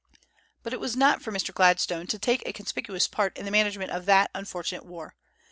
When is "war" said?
4.87-5.13